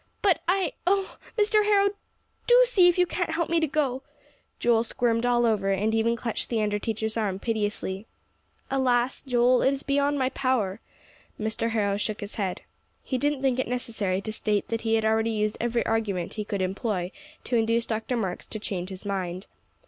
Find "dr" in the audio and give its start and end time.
17.85-18.17